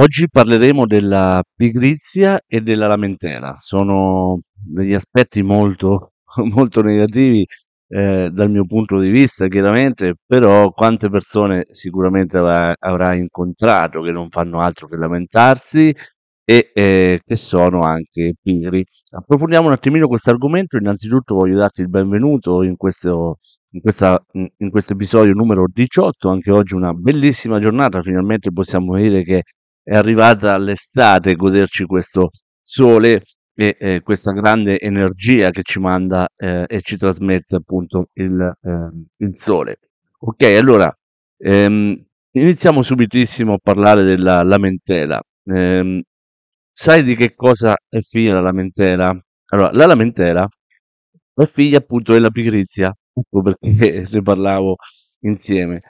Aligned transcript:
Oggi 0.00 0.30
parleremo 0.30 0.86
della 0.86 1.42
pigrizia 1.54 2.40
e 2.46 2.62
della 2.62 2.86
lamentela. 2.86 3.56
Sono 3.58 4.40
degli 4.50 4.94
aspetti 4.94 5.42
molto, 5.42 6.12
molto 6.54 6.80
negativi 6.80 7.46
eh, 7.88 8.30
dal 8.32 8.50
mio 8.50 8.64
punto 8.64 8.98
di 8.98 9.10
vista, 9.10 9.46
chiaramente, 9.48 10.14
però 10.26 10.70
quante 10.70 11.10
persone 11.10 11.66
sicuramente 11.68 12.38
avrà, 12.38 12.74
avrà 12.78 13.14
incontrato 13.14 14.00
che 14.00 14.10
non 14.10 14.30
fanno 14.30 14.60
altro 14.60 14.86
che 14.88 14.96
lamentarsi 14.96 15.94
e 16.44 16.70
eh, 16.72 17.20
che 17.22 17.36
sono 17.36 17.80
anche 17.80 18.36
pigri. 18.40 18.82
Approfondiamo 19.10 19.66
un 19.66 19.74
attimino 19.74 20.08
questo 20.08 20.30
argomento. 20.30 20.78
Innanzitutto 20.78 21.34
voglio 21.34 21.58
darti 21.58 21.82
il 21.82 21.90
benvenuto 21.90 22.62
in 22.62 22.76
questo 22.76 23.40
in, 23.72 23.80
questa, 23.82 24.18
in 24.32 24.70
questo 24.70 24.94
episodio 24.94 25.34
numero 25.34 25.66
18, 25.70 26.28
anche 26.28 26.50
oggi 26.50 26.74
una 26.74 26.92
bellissima 26.92 27.60
giornata, 27.60 28.02
finalmente 28.02 28.50
possiamo 28.50 28.96
dire 28.96 29.22
che 29.22 29.42
è 29.90 29.96
arrivata 29.96 30.56
l'estate, 30.56 31.34
goderci 31.34 31.84
questo 31.84 32.30
sole 32.60 33.24
e 33.52 33.76
eh, 33.76 34.00
questa 34.02 34.30
grande 34.30 34.78
energia 34.78 35.50
che 35.50 35.62
ci 35.64 35.80
manda 35.80 36.28
eh, 36.36 36.64
e 36.68 36.80
ci 36.80 36.96
trasmette 36.96 37.56
appunto 37.56 38.06
il, 38.12 38.40
eh, 38.40 39.24
il 39.24 39.36
sole. 39.36 39.80
Ok, 40.20 40.44
allora 40.44 40.96
ehm, 41.38 42.04
iniziamo 42.30 42.82
subitissimo 42.82 43.54
a 43.54 43.58
parlare 43.60 44.04
della 44.04 44.44
lamentela. 44.44 45.20
Ehm, 45.46 46.00
sai 46.70 47.02
di 47.02 47.16
che 47.16 47.34
cosa 47.34 47.74
è 47.88 47.98
figlia 47.98 48.34
la 48.34 48.42
lamentela? 48.42 49.12
Allora, 49.46 49.72
la 49.72 49.86
lamentela 49.86 50.48
è 51.34 51.44
figlia 51.46 51.78
appunto 51.78 52.12
della 52.12 52.30
pigrizia, 52.30 52.94
ecco 53.12 53.42
perché 53.42 54.06
ne 54.08 54.22
parlavo 54.22 54.76
insieme. 55.22 55.80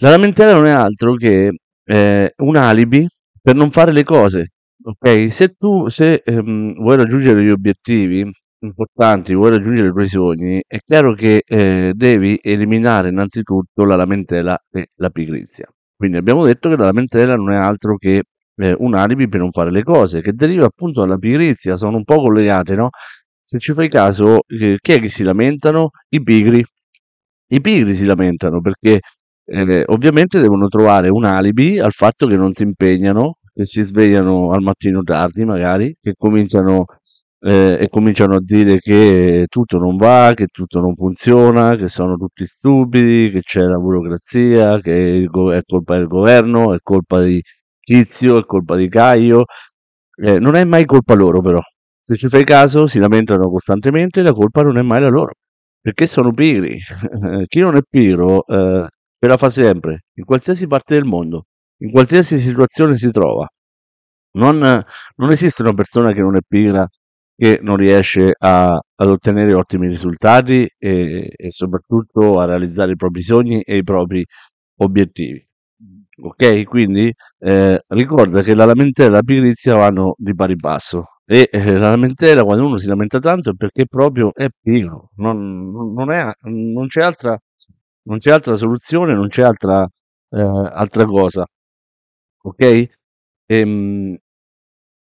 La 0.00 0.10
lamentela 0.10 0.52
non 0.52 0.66
è 0.66 0.72
altro 0.72 1.14
che 1.14 1.52
eh, 1.88 2.34
un 2.36 2.56
alibi 2.56 3.06
per 3.40 3.54
non 3.54 3.70
fare 3.70 3.92
le 3.92 4.04
cose. 4.04 4.52
Ok? 4.82 5.30
Se 5.32 5.54
tu 5.58 5.88
se, 5.88 6.22
ehm, 6.24 6.74
vuoi 6.74 6.96
raggiungere 6.96 7.42
gli 7.42 7.50
obiettivi 7.50 8.30
importanti, 8.60 9.34
vuoi 9.34 9.50
raggiungere 9.50 9.88
i 9.88 9.92
tuoi 9.92 10.06
sogni, 10.06 10.62
è 10.66 10.78
chiaro 10.84 11.14
che 11.14 11.42
eh, 11.46 11.92
devi 11.94 12.38
eliminare 12.42 13.08
innanzitutto 13.08 13.84
la 13.84 13.96
lamentela 13.96 14.58
e 14.70 14.88
la 14.96 15.10
pigrizia. 15.10 15.66
Quindi 15.96 16.16
abbiamo 16.18 16.44
detto 16.44 16.68
che 16.68 16.76
la 16.76 16.84
lamentela 16.86 17.36
non 17.36 17.52
è 17.52 17.56
altro 17.56 17.96
che 17.96 18.22
eh, 18.56 18.74
un 18.78 18.94
alibi 18.94 19.28
per 19.28 19.40
non 19.40 19.50
fare 19.52 19.70
le 19.70 19.82
cose, 19.82 20.20
che 20.20 20.32
deriva 20.32 20.66
appunto 20.66 21.00
dalla 21.00 21.16
pigrizia, 21.16 21.76
sono 21.76 21.96
un 21.96 22.04
po' 22.04 22.22
collegate, 22.22 22.74
no? 22.74 22.90
Se 23.40 23.58
ci 23.58 23.72
fai 23.72 23.88
caso, 23.88 24.40
eh, 24.46 24.76
chi 24.80 24.92
è 24.92 25.00
che 25.00 25.08
si 25.08 25.24
lamentano? 25.24 25.90
I 26.10 26.22
pigri. 26.22 26.64
I 27.50 27.60
pigri 27.60 27.94
si 27.94 28.04
lamentano 28.04 28.60
perché 28.60 29.00
eh, 29.50 29.84
ovviamente 29.86 30.40
devono 30.40 30.68
trovare 30.68 31.08
un 31.08 31.24
alibi 31.24 31.78
al 31.78 31.92
fatto 31.92 32.26
che 32.26 32.36
non 32.36 32.52
si 32.52 32.64
impegnano, 32.64 33.38
che 33.52 33.64
si 33.64 33.82
svegliano 33.82 34.50
al 34.50 34.62
mattino 34.62 35.02
tardi 35.02 35.44
magari, 35.44 35.96
che 36.00 36.14
cominciano 36.16 36.84
eh, 37.40 37.78
e 37.80 37.88
cominciano 37.88 38.36
a 38.36 38.40
dire 38.42 38.78
che 38.78 39.46
tutto 39.48 39.78
non 39.78 39.96
va, 39.96 40.32
che 40.34 40.46
tutto 40.46 40.80
non 40.80 40.94
funziona, 40.94 41.76
che 41.76 41.88
sono 41.88 42.16
tutti 42.16 42.44
stupidi, 42.46 43.30
che 43.30 43.40
c'è 43.40 43.62
la 43.62 43.78
burocrazia, 43.78 44.80
che 44.80 45.24
è 45.24 45.60
colpa 45.64 45.96
del 45.96 46.06
governo, 46.08 46.74
è 46.74 46.78
colpa 46.82 47.22
di 47.22 47.40
Tizio, 47.80 48.38
è 48.38 48.44
colpa 48.44 48.76
di 48.76 48.88
Caio. 48.88 49.44
Eh, 50.16 50.38
non 50.38 50.56
è 50.56 50.64
mai 50.64 50.84
colpa 50.84 51.14
loro 51.14 51.40
però. 51.40 51.60
Se 52.00 52.16
ci 52.16 52.28
fai 52.28 52.44
caso 52.44 52.86
si 52.86 52.98
lamentano 52.98 53.48
costantemente, 53.50 54.22
la 54.22 54.32
colpa 54.32 54.62
non 54.62 54.78
è 54.78 54.82
mai 54.82 55.00
la 55.00 55.08
loro, 55.08 55.32
perché 55.80 56.06
sono 56.06 56.32
pigri. 56.32 56.78
Chi 57.46 57.60
non 57.60 57.76
è 57.76 57.80
pigro 57.88 58.44
eh, 58.46 58.88
ce 59.20 59.28
la 59.28 59.36
fa 59.36 59.48
sempre, 59.48 60.04
in 60.14 60.24
qualsiasi 60.24 60.66
parte 60.66 60.94
del 60.94 61.04
mondo, 61.04 61.46
in 61.78 61.90
qualsiasi 61.90 62.38
situazione 62.38 62.94
si 62.96 63.10
trova. 63.10 63.46
Non, 64.32 64.58
non 64.58 65.30
esiste 65.30 65.62
una 65.62 65.74
persona 65.74 66.12
che 66.12 66.20
non 66.20 66.36
è 66.36 66.40
pigra 66.46 66.86
che 67.38 67.60
non 67.62 67.76
riesce 67.76 68.34
a, 68.36 68.72
ad 68.72 69.08
ottenere 69.08 69.54
ottimi 69.54 69.86
risultati 69.86 70.68
e, 70.76 71.32
e, 71.36 71.50
soprattutto 71.52 72.40
a 72.40 72.46
realizzare 72.46 72.92
i 72.92 72.96
propri 72.96 73.22
sogni 73.22 73.62
e 73.62 73.76
i 73.76 73.84
propri 73.84 74.24
obiettivi. 74.78 75.46
Ok? 76.20 76.64
Quindi 76.64 77.12
eh, 77.38 77.80
ricorda 77.86 78.42
che 78.42 78.54
la 78.56 78.64
lamentela 78.64 79.08
e 79.08 79.12
la 79.12 79.22
pigrizia 79.22 79.76
vanno 79.76 80.14
di 80.18 80.34
pari 80.34 80.56
passo. 80.56 81.04
E 81.24 81.48
eh, 81.52 81.74
la 81.74 81.90
lamentela, 81.90 82.42
quando 82.42 82.66
uno 82.66 82.78
si 82.78 82.88
lamenta 82.88 83.20
tanto, 83.20 83.50
è 83.50 83.54
perché 83.54 83.86
proprio 83.86 84.32
è 84.34 84.48
pigro, 84.60 85.10
non, 85.16 85.70
non, 85.94 86.10
è, 86.10 86.32
non 86.42 86.88
c'è 86.88 87.02
altra 87.02 87.38
non 88.08 88.18
c'è 88.18 88.30
altra 88.32 88.56
soluzione, 88.56 89.14
non 89.14 89.28
c'è 89.28 89.42
altra, 89.42 89.86
eh, 90.30 90.40
altra 90.40 91.04
cosa. 91.04 91.46
Ok? 92.42 92.88
Ehm, 93.46 94.16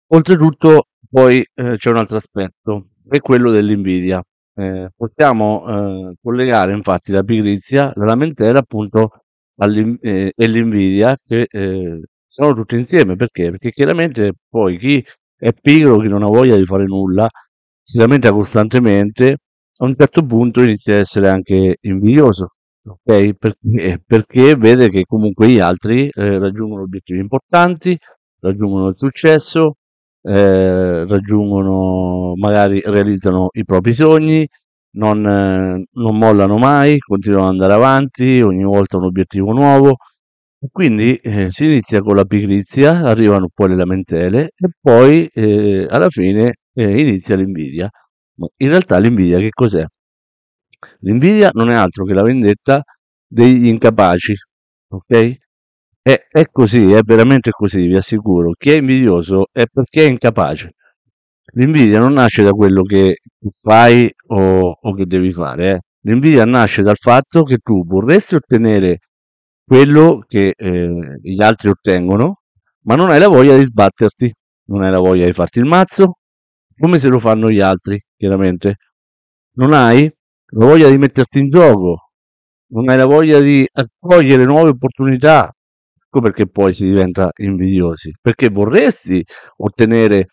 oltretutto, 0.08 0.84
poi 1.10 1.44
eh, 1.54 1.76
c'è 1.76 1.90
un 1.90 1.96
altro 1.98 2.16
aspetto, 2.16 2.88
è 3.08 3.18
quello 3.20 3.50
dell'invidia. 3.50 4.22
Eh, 4.54 4.90
possiamo 4.96 6.10
eh, 6.10 6.14
collegare 6.20 6.72
infatti 6.74 7.12
la 7.12 7.22
pigrizia, 7.22 7.92
la 7.94 8.06
lamentela 8.06 8.58
appunto 8.60 9.22
eh, 10.00 10.32
e 10.34 10.46
l'invidia 10.48 11.16
che 11.24 11.46
eh, 11.48 12.00
sono 12.26 12.54
tutte 12.54 12.76
insieme. 12.76 13.16
Perché? 13.16 13.50
Perché 13.50 13.70
chiaramente 13.70 14.32
poi 14.48 14.78
chi 14.78 15.04
è 15.36 15.52
pigro, 15.52 15.98
chi 15.98 16.08
non 16.08 16.22
ha 16.24 16.26
voglia 16.26 16.56
di 16.56 16.64
fare 16.64 16.84
nulla, 16.84 17.28
si 17.82 17.98
lamenta 17.98 18.32
costantemente, 18.32 19.36
a 19.80 19.84
un 19.84 19.94
certo 19.96 20.24
punto 20.24 20.62
inizia 20.62 20.94
a 20.96 20.98
essere 20.98 21.28
anche 21.28 21.76
invidioso 21.82 22.54
ok? 22.88 23.32
Perché, 23.34 24.00
perché 24.04 24.56
vede 24.56 24.88
che 24.88 25.04
comunque 25.06 25.48
gli 25.48 25.58
altri 25.60 26.08
eh, 26.08 26.38
raggiungono 26.38 26.82
obiettivi 26.82 27.20
importanti, 27.20 27.96
raggiungono 28.40 28.86
il 28.88 28.94
successo, 28.94 29.74
eh, 30.22 31.06
raggiungono, 31.06 32.34
magari 32.36 32.80
realizzano 32.84 33.48
i 33.52 33.64
propri 33.64 33.92
sogni, 33.92 34.46
non, 34.96 35.26
eh, 35.26 35.84
non 35.92 36.18
mollano 36.18 36.56
mai, 36.58 36.98
continuano 36.98 37.46
ad 37.46 37.52
andare 37.52 37.72
avanti, 37.74 38.40
ogni 38.40 38.64
volta 38.64 38.96
un 38.98 39.04
obiettivo 39.04 39.52
nuovo. 39.52 39.96
Quindi 40.72 41.14
eh, 41.16 41.50
si 41.50 41.66
inizia 41.66 42.00
con 42.00 42.16
la 42.16 42.24
pigrizia, 42.24 43.04
arrivano 43.04 43.48
poi 43.54 43.68
le 43.68 43.76
lamentele 43.76 44.50
e 44.56 44.68
poi 44.80 45.28
eh, 45.32 45.86
alla 45.88 46.08
fine 46.08 46.54
eh, 46.74 47.00
inizia 47.00 47.36
l'invidia. 47.36 47.88
Ma 48.38 48.48
in 48.56 48.68
realtà 48.68 48.98
l'invidia 48.98 49.38
che 49.38 49.50
cos'è? 49.50 49.84
L'invidia 51.00 51.50
non 51.52 51.70
è 51.70 51.74
altro 51.74 52.04
che 52.04 52.14
la 52.14 52.22
vendetta 52.22 52.82
degli 53.26 53.66
incapaci, 53.66 54.34
ok? 54.88 55.36
È, 56.00 56.26
è 56.30 56.44
così, 56.50 56.92
è 56.92 57.00
veramente 57.02 57.50
così, 57.50 57.86
vi 57.86 57.96
assicuro. 57.96 58.52
Chi 58.56 58.70
è 58.70 58.76
invidioso 58.76 59.46
è 59.52 59.66
perché 59.66 60.04
è 60.06 60.08
incapace. 60.08 60.72
L'invidia 61.54 61.98
non 61.98 62.12
nasce 62.14 62.42
da 62.42 62.52
quello 62.52 62.82
che 62.82 63.18
fai 63.50 64.10
o, 64.28 64.78
o 64.80 64.94
che 64.94 65.06
devi 65.06 65.30
fare, 65.32 65.70
eh. 65.70 65.80
L'invidia 66.02 66.44
nasce 66.44 66.82
dal 66.82 66.96
fatto 66.96 67.42
che 67.42 67.58
tu 67.58 67.82
vorresti 67.84 68.34
ottenere 68.36 69.00
quello 69.64 70.24
che 70.26 70.54
eh, 70.56 71.18
gli 71.20 71.42
altri 71.42 71.70
ottengono, 71.70 72.42
ma 72.84 72.94
non 72.94 73.10
hai 73.10 73.18
la 73.18 73.28
voglia 73.28 73.56
di 73.56 73.64
sbatterti, 73.64 74.32
non 74.68 74.82
hai 74.82 74.90
la 74.90 75.00
voglia 75.00 75.26
di 75.26 75.32
farti 75.32 75.58
il 75.58 75.66
mazzo, 75.66 76.18
come 76.78 76.98
se 76.98 77.08
lo 77.08 77.18
fanno 77.18 77.50
gli 77.50 77.60
altri, 77.60 78.00
chiaramente. 78.16 78.76
Non 79.56 79.72
hai 79.72 80.10
la 80.50 80.66
voglia 80.66 80.88
di 80.88 80.98
metterti 80.98 81.38
in 81.40 81.48
gioco, 81.48 82.10
non 82.70 82.88
hai 82.88 82.96
la 82.96 83.06
voglia 83.06 83.40
di 83.40 83.66
accogliere 83.70 84.44
nuove 84.44 84.70
opportunità. 84.70 85.50
Ecco 85.96 86.20
perché 86.22 86.46
poi 86.48 86.72
si 86.72 86.86
diventa 86.86 87.30
invidiosi, 87.36 88.12
perché 88.20 88.48
vorresti 88.48 89.22
ottenere 89.58 90.28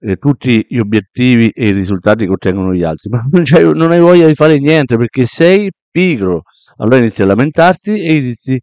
eh, 0.00 0.16
tutti 0.16 0.64
gli 0.68 0.78
obiettivi 0.78 1.48
e 1.50 1.68
i 1.68 1.72
risultati 1.72 2.24
che 2.26 2.32
ottengono 2.32 2.74
gli 2.74 2.82
altri, 2.82 3.08
ma 3.10 3.24
non, 3.30 3.44
non, 3.76 3.92
hai 3.92 4.00
voglia 4.00 4.26
di 4.26 4.34
fare 4.34 4.58
niente 4.58 4.96
perché 4.96 5.24
sei 5.26 5.70
pigro. 5.90 6.42
Allora 6.78 6.96
inizi 6.98 7.22
a 7.22 7.26
lamentarti 7.26 7.92
e 8.04 8.14
inizi 8.14 8.60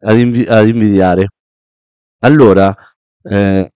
ad, 0.00 0.18
invi- 0.18 0.46
ad 0.46 0.68
invidiare. 0.68 1.28
Allora, 2.20 2.72
eh, 3.22 3.70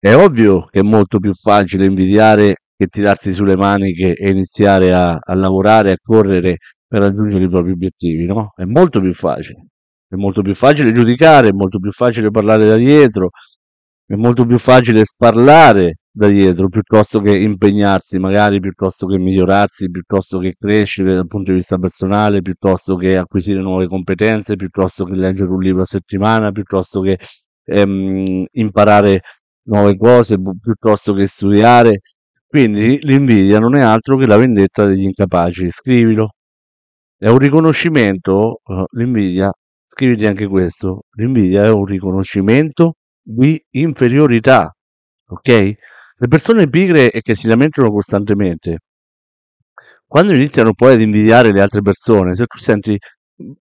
è 0.00 0.14
ovvio 0.14 0.66
che 0.66 0.80
è 0.80 0.82
molto 0.82 1.18
più 1.18 1.32
facile 1.32 1.84
invidiare 1.84 2.56
che 2.80 2.86
tirarsi 2.86 3.34
sulle 3.34 3.56
maniche 3.56 4.14
e 4.14 4.30
iniziare 4.30 4.94
a, 4.94 5.18
a 5.20 5.34
lavorare, 5.34 5.92
a 5.92 5.96
correre 6.02 6.56
per 6.86 7.02
raggiungere 7.02 7.44
i 7.44 7.48
propri 7.48 7.72
obiettivi, 7.72 8.24
no? 8.24 8.54
È 8.56 8.64
molto 8.64 9.00
più 9.02 9.12
facile. 9.12 9.66
È 10.08 10.14
molto 10.14 10.40
più 10.40 10.54
facile 10.54 10.90
giudicare, 10.90 11.48
è 11.48 11.52
molto 11.52 11.78
più 11.78 11.92
facile 11.92 12.30
parlare 12.30 12.66
da 12.66 12.76
dietro, 12.76 13.30
è 14.06 14.14
molto 14.14 14.46
più 14.46 14.56
facile 14.58 15.04
sparlare 15.04 15.96
da 16.10 16.28
dietro 16.28 16.68
piuttosto 16.70 17.20
che 17.20 17.38
impegnarsi, 17.38 18.18
magari 18.18 18.60
piuttosto 18.60 19.06
che 19.06 19.18
migliorarsi, 19.18 19.90
piuttosto 19.90 20.38
che 20.38 20.54
crescere 20.58 21.14
dal 21.14 21.26
punto 21.26 21.50
di 21.50 21.58
vista 21.58 21.76
personale, 21.76 22.40
piuttosto 22.40 22.96
che 22.96 23.18
acquisire 23.18 23.60
nuove 23.60 23.88
competenze, 23.88 24.56
piuttosto 24.56 25.04
che 25.04 25.14
leggere 25.16 25.50
un 25.50 25.60
libro 25.60 25.82
a 25.82 25.84
settimana, 25.84 26.50
piuttosto 26.50 27.02
che 27.02 27.18
ehm, 27.64 28.46
imparare 28.52 29.20
nuove 29.64 29.96
cose, 29.98 30.38
piuttosto 30.60 31.12
che 31.12 31.26
studiare, 31.26 32.00
quindi 32.50 32.98
l'invidia 33.02 33.60
non 33.60 33.76
è 33.76 33.80
altro 33.80 34.16
che 34.16 34.26
la 34.26 34.36
vendetta 34.36 34.84
degli 34.84 35.04
incapaci. 35.04 35.70
Scrivilo. 35.70 36.30
È 37.16 37.28
un 37.28 37.38
riconoscimento, 37.38 38.60
uh, 38.64 38.84
l'invidia, 38.96 39.52
scriviti 39.84 40.26
anche 40.26 40.48
questo, 40.48 41.02
l'invidia 41.16 41.62
è 41.62 41.70
un 41.70 41.84
riconoscimento 41.84 42.94
di 43.22 43.62
inferiorità, 43.76 44.74
ok? 45.28 45.48
Le 45.48 46.28
persone 46.28 46.68
pigre 46.68 47.10
e 47.12 47.20
che 47.22 47.36
si 47.36 47.46
lamentano 47.46 47.90
costantemente, 47.90 48.78
quando 50.06 50.34
iniziano 50.34 50.72
poi 50.74 50.94
ad 50.94 51.00
invidiare 51.00 51.52
le 51.52 51.60
altre 51.60 51.82
persone, 51.82 52.34
se 52.34 52.46
tu 52.46 52.58
senti, 52.58 52.98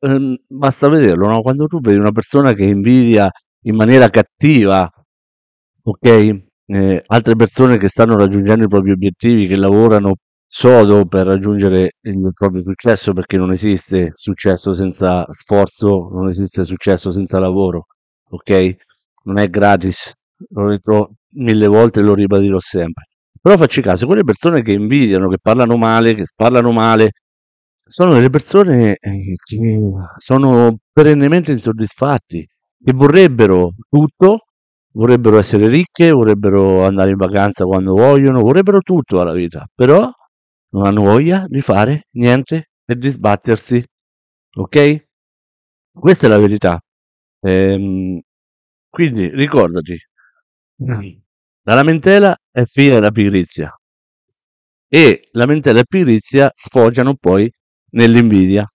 ehm, 0.01 0.37
basta 0.47 0.89
vederlo, 0.89 1.27
no? 1.29 1.43
Quando 1.43 1.67
tu 1.67 1.81
vedi 1.81 1.99
una 1.99 2.13
persona 2.13 2.53
che 2.53 2.65
invidia 2.65 3.29
in 3.63 3.75
maniera 3.75 4.09
cattiva, 4.11 4.89
ok? 5.83 6.46
Eh, 6.69 7.03
altre 7.07 7.37
persone 7.37 7.79
che 7.79 7.89
stanno 7.89 8.17
raggiungendo 8.17 8.65
i 8.65 8.69
propri 8.69 8.91
obiettivi, 8.91 9.47
che 9.47 9.57
lavorano 9.57 10.17
sodo 10.47 11.07
per 11.07 11.27
raggiungere 11.27 11.93
il 12.03 12.31
proprio 12.35 12.63
successo, 12.63 13.13
perché 13.13 13.37
non 13.37 13.51
esiste 13.53 14.11
successo 14.15 14.75
senza 14.75 15.25
sforzo, 15.31 16.09
non 16.13 16.27
esiste 16.29 16.65
successo 16.65 17.11
senza 17.11 17.39
lavoro, 17.39 17.87
ok? 18.31 18.77
Non 19.25 19.39
è 19.39 19.49
gratis, 19.49 20.13
lo 20.51 20.69
ritrovo 20.69 21.15
mille 21.35 21.67
volte 21.67 22.01
e 22.01 22.03
lo 22.03 22.15
ribadirò 22.15 22.59
sempre. 22.59 23.05
Però 23.41 23.57
facci 23.57 23.81
caso, 23.81 24.07
quelle 24.07 24.25
persone 24.25 24.63
che 24.63 24.73
invidiano, 24.73 25.29
che 25.29 25.39
parlano 25.41 25.77
male, 25.77 26.15
che 26.15 26.27
sparlano 26.27 26.73
male, 26.73 27.13
sono 27.89 28.15
delle 28.15 28.31
persone 28.31 28.97
eh, 29.01 29.37
che 29.45 29.81
sono 30.19 30.79
perennemente 30.93 31.53
insoddisfatti, 31.53 32.45
che 32.85 32.93
vorrebbero 32.93 33.73
tutto, 33.89 34.46
vorrebbero 34.97 35.39
essere 35.39 35.69
ricche, 35.69 36.11
vorrebbero 36.11 36.85
andare 36.85 37.11
in 37.11 37.17
vacanza 37.17 37.65
quando 37.65 37.93
vogliono, 37.95 38.41
vorrebbero 38.41 38.81
tutto 38.81 39.21
alla 39.21 39.33
vita, 39.33 39.67
però 39.75 40.11
non 40.71 40.87
hanno 40.87 41.03
voglia 41.03 41.45
di 41.47 41.61
fare 41.61 42.09
niente 42.13 42.71
e 42.85 42.95
di 42.97 43.09
sbattersi. 43.09 43.85
Ok? 44.57 45.05
Questa 45.93 46.27
è 46.27 46.31
la 46.31 46.39
verità. 46.39 46.81
Ehm, 47.41 48.21
quindi 48.89 49.29
ricordati, 49.29 49.99
la 50.77 51.75
lamentela 51.75 52.35
è 52.51 52.65
figlia 52.65 52.95
della 52.95 53.11
pigrizia 53.11 53.71
e 54.89 55.29
lamentela 55.33 55.81
e 55.81 55.85
pigrizia 55.87 56.51
sfoggiano 56.55 57.17
poi 57.17 57.51
nell'invidia. 57.91 58.67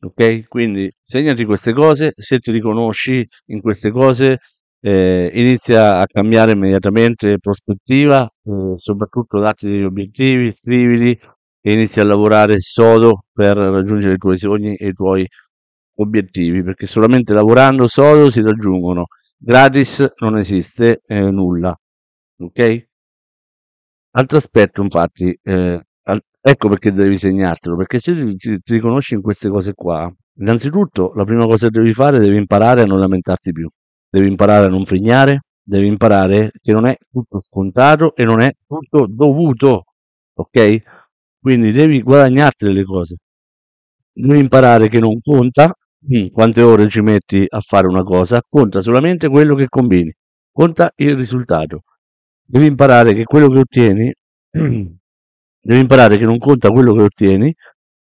Ok? 0.00 0.46
Quindi 0.48 0.92
segnati 1.00 1.44
queste 1.46 1.72
cose, 1.72 2.12
se 2.16 2.38
ti 2.38 2.50
riconosci 2.50 3.26
in 3.46 3.60
queste 3.62 3.90
cose, 3.90 4.38
eh, 4.86 5.30
inizia 5.32 5.96
a 5.96 6.04
cambiare 6.06 6.52
immediatamente 6.52 7.38
prospettiva, 7.38 8.24
eh, 8.24 8.72
soprattutto 8.76 9.40
dati 9.40 9.66
degli 9.66 9.82
obiettivi, 9.82 10.50
scrivili 10.50 11.18
e 11.62 11.72
inizi 11.72 12.00
a 12.00 12.04
lavorare 12.04 12.58
sodo 12.58 13.24
per 13.32 13.56
raggiungere 13.56 14.14
i 14.14 14.18
tuoi 14.18 14.36
sogni 14.36 14.76
e 14.76 14.88
i 14.88 14.92
tuoi 14.92 15.26
obiettivi, 15.96 16.62
perché 16.62 16.84
solamente 16.84 17.32
lavorando 17.32 17.86
sodo 17.88 18.28
si 18.28 18.42
raggiungono. 18.42 19.06
Gratis 19.38 20.12
non 20.18 20.36
esiste 20.36 21.00
eh, 21.06 21.30
nulla. 21.30 21.74
Ok? 22.40 22.86
Altro 24.16 24.36
aspetto, 24.36 24.82
infatti, 24.82 25.36
eh, 25.42 25.80
ecco 26.40 26.68
perché 26.68 26.90
devi 26.90 27.16
segnartelo, 27.16 27.74
perché 27.76 27.98
se 27.98 28.14
ti, 28.14 28.36
ti, 28.36 28.58
ti 28.60 28.74
riconosci 28.74 29.14
in 29.14 29.22
queste 29.22 29.48
cose 29.48 29.72
qua, 29.72 30.12
innanzitutto 30.40 31.12
la 31.14 31.24
prima 31.24 31.46
cosa 31.46 31.68
che 31.68 31.78
devi 31.78 31.94
fare, 31.94 32.18
devi 32.18 32.36
imparare 32.36 32.82
a 32.82 32.84
non 32.84 33.00
lamentarti 33.00 33.52
più, 33.52 33.66
devi 34.14 34.28
imparare 34.28 34.66
a 34.66 34.68
non 34.68 34.84
frignare, 34.84 35.40
devi 35.60 35.88
imparare 35.88 36.52
che 36.62 36.72
non 36.72 36.86
è 36.86 36.96
tutto 37.10 37.40
scontato 37.40 38.14
e 38.14 38.24
non 38.24 38.40
è 38.40 38.52
tutto 38.64 39.06
dovuto, 39.08 39.86
ok? 40.34 40.82
Quindi 41.40 41.72
devi 41.72 42.00
guadagnarti 42.00 42.72
le 42.72 42.84
cose. 42.84 43.16
Devi 44.12 44.38
imparare 44.38 44.88
che 44.88 45.00
non 45.00 45.18
conta 45.20 45.74
quante 46.30 46.62
ore 46.62 46.88
ci 46.88 47.00
metti 47.00 47.44
a 47.48 47.60
fare 47.60 47.88
una 47.88 48.04
cosa, 48.04 48.40
conta 48.48 48.80
solamente 48.80 49.28
quello 49.28 49.56
che 49.56 49.66
combini, 49.68 50.12
conta 50.52 50.92
il 50.96 51.16
risultato. 51.16 51.82
Devi 52.44 52.66
imparare 52.66 53.14
che 53.14 53.24
quello 53.24 53.48
che 53.48 53.58
ottieni, 53.58 54.12
devi 54.50 55.80
imparare 55.80 56.18
che 56.18 56.24
non 56.24 56.38
conta 56.38 56.68
quello 56.68 56.94
che 56.94 57.02
ottieni, 57.02 57.52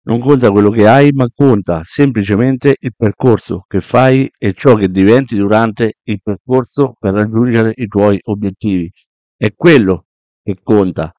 non 0.06 0.20
conta 0.20 0.50
quello 0.50 0.70
che 0.70 0.86
hai, 0.86 1.10
ma 1.12 1.26
conta 1.34 1.80
semplicemente 1.82 2.76
il 2.78 2.92
percorso 2.96 3.64
che 3.66 3.80
fai 3.80 4.30
e 4.38 4.52
ciò 4.52 4.74
che 4.74 4.88
diventi 4.88 5.36
durante 5.36 5.94
il 6.02 6.20
percorso 6.22 6.94
per 6.98 7.14
raggiungere 7.14 7.72
i 7.74 7.86
tuoi 7.86 8.18
obiettivi. 8.24 8.90
È 9.36 9.52
quello 9.54 10.06
che 10.42 10.58
conta. 10.62 11.10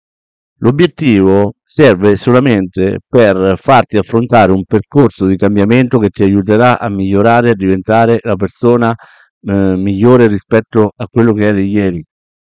L'obiettivo 0.60 1.56
serve 1.64 2.16
solamente 2.16 3.00
per 3.08 3.58
farti 3.58 3.98
affrontare 3.98 4.52
un 4.52 4.64
percorso 4.66 5.26
di 5.26 5.36
cambiamento 5.36 5.98
che 6.00 6.10
ti 6.10 6.24
aiuterà 6.24 6.80
a 6.80 6.90
migliorare, 6.90 7.50
a 7.50 7.54
diventare 7.54 8.20
la 8.22 8.36
persona 8.36 8.94
eh, 9.42 9.76
migliore 9.76 10.28
rispetto 10.28 10.92
a 10.96 11.08
quello 11.08 11.34
che 11.34 11.48
eri 11.48 11.70
ieri. 11.70 12.04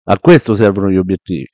A 0.05 0.19
questo 0.19 0.55
servono 0.55 0.91
gli 0.91 0.97
obiettivi. 0.97 1.47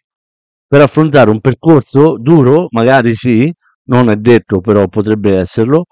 Per 0.69 0.81
affrontare 0.81 1.31
un 1.31 1.41
percorso 1.41 2.17
duro, 2.19 2.67
magari 2.71 3.15
sì, 3.15 3.53
non 3.87 4.11
è 4.11 4.17
detto, 4.17 4.61
però 4.61 4.87
potrebbe 4.89 5.37
esserlo, 5.39 5.85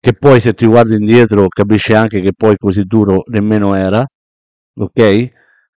che 0.00 0.12
poi 0.14 0.40
se 0.40 0.54
ti 0.54 0.66
guardi 0.66 0.94
indietro 0.94 1.48
capisci 1.48 1.92
anche 1.92 2.20
che 2.20 2.32
poi 2.32 2.56
così 2.56 2.84
duro 2.84 3.22
nemmeno 3.26 3.74
era, 3.74 4.04
ok? 4.76 5.30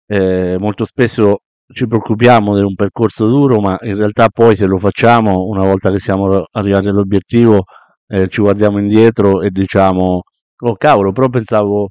Eh, 0.07 0.57
molto 0.59 0.85
spesso 0.85 1.43
ci 1.73 1.87
preoccupiamo 1.87 2.57
di 2.57 2.63
un 2.63 2.75
percorso 2.75 3.29
duro, 3.29 3.61
ma 3.61 3.79
in 3.83 3.97
realtà 3.97 4.29
poi 4.29 4.57
se 4.57 4.67
lo 4.67 4.79
facciamo, 4.79 5.47
una 5.47 5.65
volta 5.65 5.91
che 5.91 5.99
siamo 5.99 6.45
arrivati 6.53 6.89
all'obiettivo, 6.89 7.65
eh, 8.09 8.29
ci 8.29 8.41
guardiamo 8.43 8.79
indietro 8.79 9.41
e 9.43 9.51
diciamo, 9.51 10.23
oh 10.65 10.77
cavolo, 10.77 11.13
però 11.13 11.29
pensavo, 11.29 11.91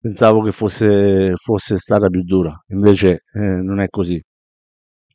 pensavo 0.00 0.42
che 0.42 0.52
fosse, 0.52 1.32
fosse 1.36 1.76
stata 1.78 2.08
più 2.08 2.22
dura, 2.22 2.56
invece 2.68 3.24
eh, 3.32 3.38
non 3.40 3.80
è 3.80 3.88
così. 3.88 4.20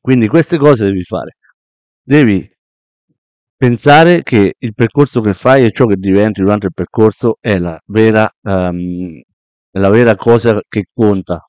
Quindi 0.01 0.27
queste 0.27 0.57
cose 0.57 0.85
devi 0.85 1.03
fare. 1.03 1.37
Devi 2.03 2.47
pensare 3.63 4.23
che 4.23 4.55
il 4.57 4.73
percorso 4.73 5.21
che 5.21 5.33
fai 5.33 5.63
e 5.63 5.71
ciò 5.71 5.85
che 5.85 5.95
diventi 5.95 6.41
durante 6.41 6.65
il 6.65 6.73
percorso 6.73 7.37
è 7.39 7.57
la 7.57 7.79
vera, 7.85 8.29
um, 8.41 9.21
la 9.77 9.89
vera 9.89 10.17
cosa 10.17 10.59
che 10.67 10.87
conta. 10.91 11.47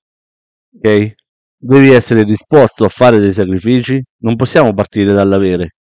Ok? 0.77 1.15
Devi 1.57 1.91
essere 1.91 2.23
disposto 2.23 2.85
a 2.85 2.89
fare 2.89 3.19
dei 3.19 3.33
sacrifici. 3.33 4.01
Non 4.19 4.37
possiamo 4.37 4.73
partire 4.75 5.13
dall'avere. 5.13 5.71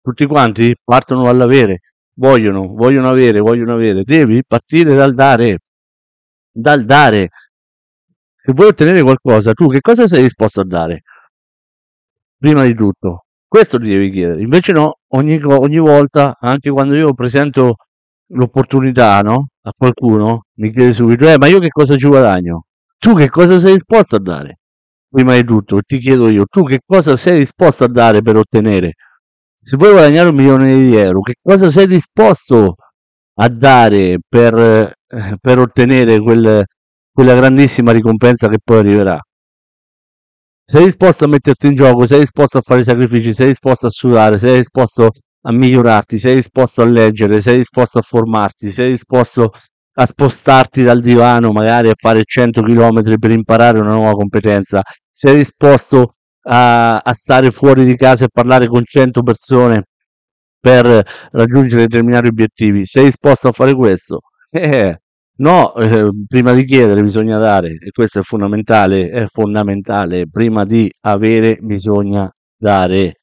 Tutti 0.00 0.26
quanti 0.26 0.74
partono 0.82 1.22
dall'avere. 1.22 1.78
Vogliono, 2.14 2.66
vogliono 2.66 3.08
avere, 3.08 3.38
vogliono 3.38 3.74
avere. 3.74 4.02
Devi 4.02 4.42
partire 4.44 4.96
dal 4.96 5.14
dare. 5.14 5.58
Dal 6.50 6.84
dare. 6.84 7.28
Se 8.34 8.52
vuoi 8.52 8.68
ottenere 8.68 9.00
qualcosa, 9.02 9.52
tu 9.52 9.68
che 9.68 9.80
cosa 9.80 10.08
sei 10.08 10.22
disposto 10.22 10.62
a 10.62 10.64
dare? 10.64 11.02
Prima 12.36 12.64
di 12.64 12.74
tutto. 12.74 13.26
Questo 13.48 13.78
ti 13.78 13.88
devi 13.88 14.10
chiedere. 14.10 14.42
Invece 14.42 14.72
no, 14.72 14.98
ogni, 15.16 15.40
ogni 15.42 15.78
volta, 15.78 16.36
anche 16.40 16.70
quando 16.70 16.94
io 16.94 17.14
presento 17.14 17.76
l'opportunità 18.28 19.20
no, 19.20 19.48
a 19.62 19.72
qualcuno, 19.76 20.44
mi 20.56 20.72
chiede 20.72 20.92
subito, 20.92 21.28
eh, 21.28 21.38
ma 21.38 21.46
io 21.46 21.58
che 21.58 21.68
cosa 21.68 21.96
ci 21.96 22.06
guadagno? 22.08 22.64
Tu 22.98 23.14
che 23.14 23.28
cosa 23.28 23.58
sei 23.58 23.72
disposto 23.72 24.16
a 24.16 24.20
dare? 24.20 24.58
Prima 25.08 25.34
di 25.34 25.44
tutto, 25.44 25.80
ti 25.82 25.98
chiedo 25.98 26.28
io, 26.28 26.44
tu 26.46 26.64
che 26.64 26.80
cosa 26.84 27.16
sei 27.16 27.38
disposto 27.38 27.84
a 27.84 27.88
dare 27.88 28.22
per 28.22 28.36
ottenere? 28.36 28.94
Se 29.62 29.76
vuoi 29.76 29.92
guadagnare 29.92 30.28
un 30.28 30.34
milione 30.36 30.78
di 30.78 30.94
euro, 30.96 31.20
che 31.22 31.34
cosa 31.42 31.70
sei 31.70 31.86
disposto 31.86 32.74
a 33.38 33.48
dare 33.48 34.18
per, 34.28 34.54
eh, 34.58 35.36
per 35.40 35.58
ottenere 35.58 36.20
quel, 36.20 36.64
quella 37.12 37.34
grandissima 37.34 37.92
ricompensa 37.92 38.48
che 38.48 38.58
poi 38.62 38.78
arriverà? 38.78 39.20
Sei 40.68 40.84
disposto 40.84 41.24
a 41.24 41.28
metterti 41.28 41.68
in 41.68 41.74
gioco, 41.74 42.06
sei 42.06 42.18
disposto 42.20 42.58
a 42.58 42.60
fare 42.60 42.82
sacrifici, 42.82 43.32
sei 43.32 43.48
disposto 43.48 43.86
a 43.86 43.90
sudare, 43.90 44.36
sei 44.36 44.56
disposto 44.56 45.10
a 45.42 45.52
migliorarti, 45.52 46.18
sei 46.18 46.34
disposto 46.34 46.82
a 46.82 46.86
leggere, 46.86 47.40
sei 47.40 47.58
disposto 47.58 47.98
a 48.00 48.02
formarti, 48.02 48.70
sei 48.70 48.90
disposto 48.90 49.52
a 49.98 50.06
spostarti 50.06 50.82
dal 50.82 51.00
divano, 51.00 51.52
magari 51.52 51.88
a 51.88 51.94
fare 51.96 52.22
100 52.24 52.62
km 52.62 53.16
per 53.16 53.30
imparare 53.30 53.78
una 53.78 53.94
nuova 53.94 54.12
competenza, 54.12 54.82
sei 55.08 55.36
disposto 55.36 56.16
a, 56.48 56.96
a 56.96 57.12
stare 57.12 57.52
fuori 57.52 57.84
di 57.84 57.94
casa 57.94 58.24
e 58.24 58.28
parlare 58.32 58.66
con 58.66 58.82
100 58.84 59.22
persone 59.22 59.84
per 60.58 60.84
raggiungere 61.30 61.82
determinati 61.86 62.26
obiettivi, 62.26 62.84
sei 62.84 63.04
disposto 63.04 63.48
a 63.48 63.52
fare 63.52 63.74
questo? 63.74 64.20
Eh, 64.56 65.00
No, 65.38 65.74
eh, 65.76 66.08
prima 66.26 66.52
di 66.54 66.64
chiedere 66.64 67.02
bisogna 67.02 67.38
dare 67.38 67.68
e 67.72 67.90
questo 67.90 68.20
è 68.20 68.22
fondamentale, 68.22 69.10
è 69.10 69.26
fondamentale, 69.26 70.26
prima 70.30 70.64
di 70.64 70.90
avere 71.02 71.58
bisogna 71.60 72.30
dare. 72.56 73.16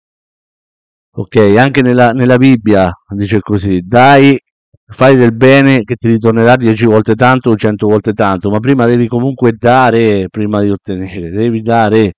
Ok, 1.15 1.35
anche 1.57 1.81
nella, 1.81 2.11
nella 2.11 2.37
Bibbia 2.37 2.91
dice 3.15 3.39
così, 3.39 3.81
dai, 3.81 4.39
fai 4.85 5.15
del 5.15 5.33
bene 5.35 5.83
che 5.83 5.95
ti 5.95 6.07
ritornerà 6.07 6.55
dieci 6.55 6.85
volte 6.85 7.13
tanto 7.15 7.51
o 7.51 7.55
cento 7.55 7.87
volte 7.87 8.13
tanto, 8.13 8.49
ma 8.49 8.59
prima 8.59 8.85
devi 8.87 9.07
comunque 9.07 9.53
dare, 9.57 10.27
prima 10.29 10.59
di 10.61 10.69
ottenere, 10.71 11.29
devi 11.29 11.61
dare. 11.61 12.13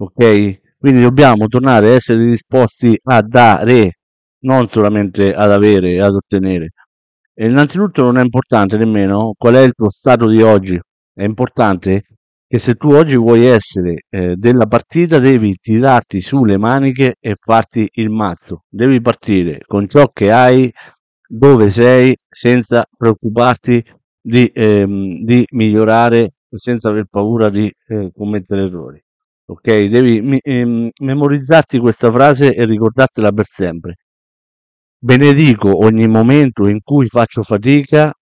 Ok? 0.00 0.60
Quindi 0.78 1.00
dobbiamo 1.02 1.46
tornare 1.46 1.88
a 1.90 1.94
essere 1.94 2.24
disposti 2.26 2.98
a 3.04 3.22
dare, 3.22 3.98
non 4.40 4.66
solamente 4.66 5.32
ad 5.32 5.50
avere, 5.52 5.98
ad 6.00 6.14
ottenere. 6.14 6.70
E 7.40 7.46
innanzitutto 7.46 8.02
non 8.02 8.18
è 8.18 8.22
importante 8.24 8.76
nemmeno 8.76 9.32
qual 9.38 9.54
è 9.54 9.60
il 9.60 9.72
tuo 9.72 9.88
stato 9.90 10.26
di 10.26 10.42
oggi, 10.42 10.76
è 11.14 11.22
importante 11.22 12.02
che 12.48 12.58
se 12.58 12.74
tu 12.74 12.90
oggi 12.90 13.14
vuoi 13.14 13.46
essere 13.46 14.06
eh, 14.08 14.34
della 14.34 14.66
partita 14.66 15.20
devi 15.20 15.54
tirarti 15.54 16.20
su 16.20 16.44
le 16.44 16.58
maniche 16.58 17.14
e 17.20 17.36
farti 17.38 17.88
il 17.92 18.10
mazzo. 18.10 18.64
Devi 18.68 19.00
partire 19.00 19.60
con 19.64 19.86
ciò 19.86 20.10
che 20.12 20.32
hai, 20.32 20.68
dove 21.28 21.68
sei, 21.68 22.16
senza 22.28 22.84
preoccuparti 22.96 23.84
di, 24.20 24.50
ehm, 24.52 25.22
di 25.22 25.44
migliorare, 25.52 26.32
senza 26.50 26.88
aver 26.88 27.04
paura 27.08 27.50
di 27.50 27.72
eh, 27.86 28.10
commettere 28.12 28.62
errori. 28.62 29.00
Ok? 29.46 29.84
Devi 29.84 30.40
ehm, 30.42 30.88
memorizzarti 31.02 31.78
questa 31.78 32.10
frase 32.10 32.52
e 32.52 32.66
ricordartela 32.66 33.30
per 33.30 33.46
sempre. 33.46 33.94
Benedico 35.00 35.84
ogni 35.84 36.08
momento 36.08 36.66
in 36.66 36.80
cui 36.82 37.06
faccio 37.06 37.42
fatica 37.42 38.12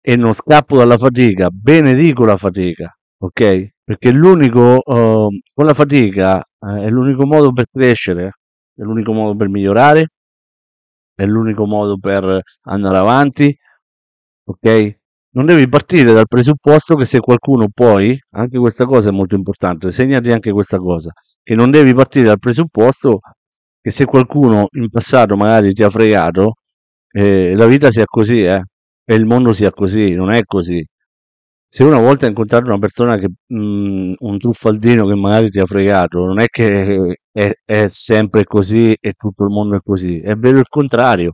e 0.00 0.16
non 0.16 0.32
scappo 0.32 0.78
dalla 0.78 0.96
fatica, 0.96 1.50
benedico 1.50 2.24
la 2.24 2.38
fatica, 2.38 2.90
ok? 3.18 3.68
Perché 3.84 4.10
l'unico, 4.12 4.80
uh, 4.82 5.28
con 5.52 5.66
la 5.66 5.74
fatica 5.74 6.42
uh, 6.58 6.80
è 6.80 6.88
l'unico 6.88 7.26
modo 7.26 7.52
per 7.52 7.66
crescere, 7.70 8.24
è 8.74 8.80
l'unico 8.80 9.12
modo 9.12 9.36
per 9.36 9.50
migliorare, 9.50 10.06
è 11.14 11.24
l'unico 11.26 11.66
modo 11.66 11.98
per 11.98 12.40
andare 12.62 12.96
avanti, 12.96 13.54
ok? 14.44 14.96
Non 15.34 15.44
devi 15.44 15.68
partire 15.68 16.14
dal 16.14 16.26
presupposto 16.26 16.94
che 16.94 17.04
se 17.04 17.20
qualcuno 17.20 17.68
poi, 17.72 18.18
anche 18.30 18.58
questa 18.58 18.86
cosa 18.86 19.10
è 19.10 19.12
molto 19.12 19.34
importante, 19.34 19.90
segnati 19.90 20.30
anche 20.30 20.50
questa 20.50 20.78
cosa, 20.78 21.12
che 21.42 21.54
non 21.54 21.70
devi 21.70 21.92
partire 21.92 22.24
dal 22.26 22.38
presupposto 22.38 23.20
che 23.82 23.90
se 23.90 24.06
qualcuno 24.06 24.68
in 24.72 24.88
passato 24.90 25.36
magari 25.36 25.72
ti 25.74 25.82
ha 25.82 25.90
fregato, 25.90 26.54
eh, 27.10 27.54
la 27.54 27.66
vita 27.66 27.90
sia 27.90 28.04
così, 28.06 28.42
eh, 28.42 28.62
e 29.04 29.14
il 29.14 29.26
mondo 29.26 29.52
sia 29.52 29.70
così, 29.72 30.12
non 30.14 30.32
è 30.32 30.42
così. 30.44 30.84
Se 31.68 31.84
una 31.84 31.98
volta 31.98 32.24
hai 32.24 32.30
incontrato 32.30 32.66
una 32.66 32.78
persona 32.78 33.16
che, 33.18 33.28
mh, 33.46 34.12
un 34.18 34.38
truffaldino 34.38 35.06
che 35.06 35.14
magari 35.14 35.50
ti 35.50 35.58
ha 35.58 35.66
fregato, 35.66 36.24
non 36.24 36.38
è 36.40 36.46
che 36.46 37.20
è, 37.32 37.52
è 37.64 37.86
sempre 37.88 38.44
così 38.44 38.94
e 39.00 39.12
tutto 39.14 39.44
il 39.44 39.50
mondo 39.50 39.76
è 39.76 39.80
così, 39.82 40.20
è 40.20 40.34
vero 40.34 40.58
il 40.58 40.68
contrario, 40.68 41.32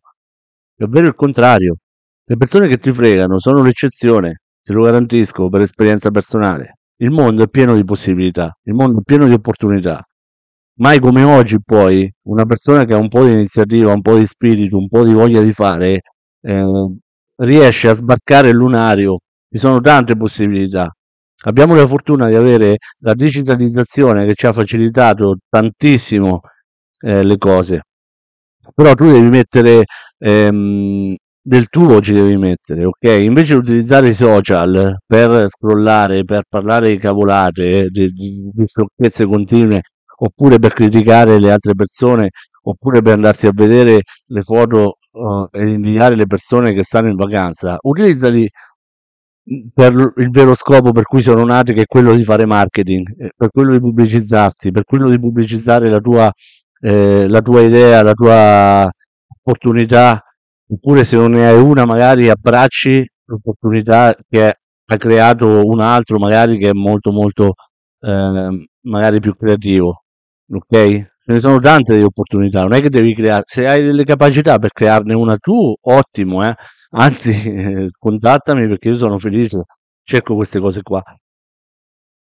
è 0.76 0.84
vero 0.86 1.08
il 1.08 1.14
contrario. 1.14 1.76
Le 2.24 2.36
persone 2.36 2.68
che 2.68 2.78
ti 2.78 2.92
fregano 2.92 3.38
sono 3.40 3.62
l'eccezione, 3.62 4.42
te 4.62 4.72
lo 4.72 4.84
garantisco 4.84 5.48
per 5.48 5.62
esperienza 5.62 6.10
personale. 6.10 6.78
Il 6.98 7.10
mondo 7.10 7.42
è 7.44 7.48
pieno 7.48 7.74
di 7.74 7.84
possibilità, 7.84 8.56
il 8.64 8.74
mondo 8.74 9.00
è 9.00 9.02
pieno 9.04 9.26
di 9.26 9.32
opportunità. 9.32 10.07
Mai 10.78 11.00
come 11.00 11.24
oggi 11.24 11.56
poi 11.60 12.08
una 12.26 12.44
persona 12.46 12.84
che 12.84 12.94
ha 12.94 12.98
un 12.98 13.08
po' 13.08 13.24
di 13.24 13.32
iniziativa, 13.32 13.92
un 13.92 14.00
po' 14.00 14.16
di 14.16 14.24
spirito, 14.26 14.76
un 14.76 14.86
po' 14.86 15.04
di 15.04 15.12
voglia 15.12 15.40
di 15.42 15.52
fare, 15.52 16.02
eh, 16.40 16.94
riesce 17.36 17.88
a 17.88 17.94
sbarcare 17.94 18.50
il 18.50 18.56
lunario. 18.56 19.18
Ci 19.50 19.58
sono 19.58 19.80
tante 19.80 20.16
possibilità. 20.16 20.88
Abbiamo 21.46 21.74
la 21.74 21.86
fortuna 21.86 22.28
di 22.28 22.34
avere 22.36 22.76
la 23.00 23.14
digitalizzazione 23.14 24.26
che 24.26 24.34
ci 24.34 24.46
ha 24.46 24.52
facilitato 24.52 25.38
tantissimo 25.48 26.40
eh, 27.00 27.24
le 27.24 27.36
cose. 27.38 27.82
Però 28.74 28.94
tu 28.94 29.06
devi 29.10 29.28
mettere 29.28 29.84
ehm, 30.18 31.14
del 31.40 31.66
tuo 31.68 32.00
ci 32.00 32.12
devi 32.12 32.36
mettere, 32.36 32.84
ok? 32.84 33.04
Invece 33.22 33.54
di 33.54 33.60
utilizzare 33.60 34.08
i 34.08 34.12
social 34.14 34.96
per 35.04 35.48
scrollare, 35.48 36.24
per 36.24 36.44
parlare 36.48 36.90
di 36.90 36.98
cavolate, 36.98 37.88
di, 37.90 38.10
di, 38.10 38.50
di 38.52 38.66
sciocchezze 38.66 39.26
continue, 39.26 39.80
oppure 40.20 40.58
per 40.58 40.72
criticare 40.72 41.38
le 41.38 41.50
altre 41.52 41.74
persone, 41.74 42.30
oppure 42.62 43.02
per 43.02 43.14
andarsi 43.14 43.46
a 43.46 43.52
vedere 43.54 44.02
le 44.26 44.42
foto 44.42 44.98
uh, 45.12 45.48
e 45.50 45.62
inviare 45.68 46.16
le 46.16 46.26
persone 46.26 46.72
che 46.72 46.82
stanno 46.82 47.08
in 47.08 47.16
vacanza, 47.16 47.78
utilizzali 47.82 48.48
per 49.72 50.12
il 50.16 50.30
vero 50.30 50.54
scopo 50.54 50.92
per 50.92 51.04
cui 51.04 51.22
sono 51.22 51.44
nati, 51.44 51.72
che 51.72 51.82
è 51.82 51.86
quello 51.86 52.14
di 52.14 52.22
fare 52.24 52.44
marketing, 52.46 53.08
eh, 53.18 53.30
per 53.34 53.48
quello 53.50 53.72
di 53.72 53.80
pubblicizzarti, 53.80 54.70
per 54.70 54.84
quello 54.84 55.08
di 55.08 55.18
pubblicizzare 55.18 55.88
la 55.88 56.00
tua, 56.00 56.30
eh, 56.80 57.26
la 57.28 57.40
tua 57.40 57.62
idea, 57.62 58.02
la 58.02 58.12
tua 58.12 58.90
opportunità 59.40 60.22
oppure 60.70 61.04
se 61.04 61.16
non 61.16 61.32
ne 61.32 61.46
hai 61.48 61.58
una 61.58 61.86
magari 61.86 62.28
abbracci 62.28 63.06
l'opportunità 63.24 64.14
che 64.28 64.44
ha 64.44 64.96
creato 64.96 65.66
un 65.66 65.80
altro 65.80 66.18
magari 66.18 66.58
che 66.58 66.70
è 66.70 66.72
molto 66.72 67.10
molto 67.10 67.54
eh, 68.00 68.68
magari 68.82 69.20
più 69.20 69.34
creativo 69.34 70.04
ok? 70.50 70.70
Ce 70.70 71.32
ne 71.32 71.38
sono 71.38 71.58
tante 71.58 71.96
di 71.96 72.02
opportunità 72.02 72.62
non 72.62 72.74
è 72.74 72.80
che 72.80 72.88
devi 72.90 73.14
creare 73.14 73.42
se 73.44 73.66
hai 73.66 73.82
delle 73.82 74.04
capacità 74.04 74.58
per 74.58 74.72
crearne 74.72 75.14
una 75.14 75.36
tu 75.36 75.74
ottimo 75.80 76.44
eh. 76.46 76.54
Anzi 76.90 77.30
eh, 77.32 77.88
contattami 77.98 78.66
perché 78.66 78.88
io 78.88 78.94
sono 78.94 79.18
felice 79.18 79.62
cerco 80.08 80.34
queste 80.34 80.58
cose 80.58 80.82
qua. 80.82 81.02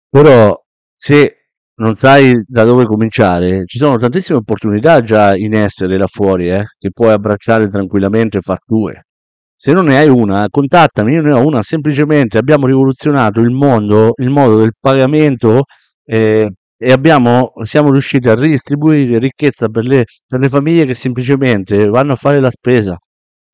Però 0.09 0.59
se 0.93 1.49
non 1.75 1.93
sai 1.93 2.43
da 2.47 2.63
dove 2.63 2.85
cominciare, 2.85 3.65
ci 3.65 3.77
sono 3.77 3.97
tantissime 3.97 4.39
opportunità 4.39 5.01
già 5.01 5.35
in 5.35 5.53
essere 5.53 5.97
là 5.97 6.07
fuori, 6.07 6.49
eh, 6.49 6.65
che 6.79 6.89
puoi 6.91 7.11
abbracciare 7.11 7.69
tranquillamente 7.69 8.37
e 8.37 8.41
far 8.41 8.59
tue. 8.65 9.05
Se 9.53 9.71
non 9.71 9.85
ne 9.85 9.97
hai 9.97 10.09
una, 10.09 10.47
contattami, 10.49 11.13
io 11.13 11.21
ne 11.21 11.33
ho 11.33 11.45
una, 11.45 11.61
semplicemente. 11.61 12.37
Abbiamo 12.37 12.65
rivoluzionato 12.65 13.39
il 13.41 13.51
mondo, 13.51 14.13
il 14.17 14.29
modo 14.29 14.59
del 14.59 14.73
pagamento 14.79 15.63
eh, 16.05 16.51
e 16.77 16.91
abbiamo, 16.91 17.53
siamo 17.61 17.91
riusciti 17.91 18.27
a 18.29 18.35
ridistribuire 18.35 19.19
ricchezza 19.19 19.69
per 19.69 19.85
le, 19.85 20.05
per 20.27 20.39
le 20.39 20.49
famiglie 20.49 20.85
che 20.85 20.93
semplicemente 20.93 21.87
vanno 21.87 22.13
a 22.13 22.15
fare 22.15 22.39
la 22.39 22.49
spesa. 22.49 22.97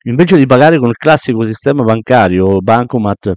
Invece 0.04 0.36
di 0.36 0.46
pagare 0.46 0.78
con 0.78 0.88
il 0.88 0.96
classico 0.96 1.46
sistema 1.46 1.84
bancario, 1.84 2.58
bancomat 2.58 3.32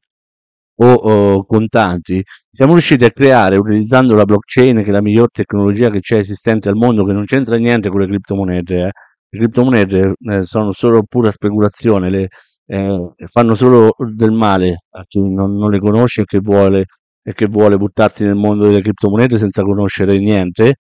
o, 0.77 0.93
o 0.93 1.45
contanti, 1.45 2.23
siamo 2.49 2.73
riusciti 2.73 3.05
a 3.05 3.11
creare, 3.11 3.57
utilizzando 3.57 4.15
la 4.15 4.25
blockchain, 4.25 4.83
che 4.83 4.89
è 4.89 4.91
la 4.91 5.01
miglior 5.01 5.29
tecnologia 5.31 5.89
che 5.89 5.99
c'è 5.99 6.17
esistente 6.17 6.69
al 6.69 6.75
mondo, 6.75 7.05
che 7.05 7.13
non 7.13 7.25
c'entra 7.25 7.55
niente 7.57 7.89
con 7.89 8.01
le 8.01 8.07
criptomonete, 8.07 8.75
eh. 8.75 8.91
le 9.29 9.39
criptomonete 9.39 10.13
eh, 10.31 10.41
sono 10.41 10.71
solo 10.71 11.03
pura 11.07 11.29
speculazione, 11.29 12.09
le, 12.09 12.27
eh, 12.65 13.13
fanno 13.27 13.55
solo 13.55 13.91
del 14.13 14.31
male 14.31 14.85
a 14.91 15.03
chi 15.07 15.19
non, 15.21 15.55
non 15.55 15.69
le 15.69 15.79
conosce 15.79 16.21
e 16.21 16.25
che, 16.25 16.39
vuole, 16.39 16.85
e 17.27 17.33
che 17.33 17.47
vuole 17.47 17.75
buttarsi 17.75 18.23
nel 18.23 18.35
mondo 18.35 18.65
delle 18.65 18.81
criptomonete 18.81 19.37
senza 19.37 19.63
conoscere 19.63 20.15
niente, 20.17 20.75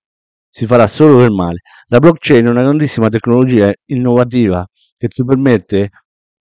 si 0.47 0.67
farà 0.67 0.85
solo 0.85 1.19
del 1.21 1.31
male. 1.31 1.61
La 1.87 1.97
blockchain 1.97 2.45
è 2.45 2.49
una 2.49 2.61
grandissima 2.61 3.09
tecnologia 3.09 3.73
innovativa 3.85 4.63
che 4.95 5.07
ci 5.07 5.25
permette 5.25 5.89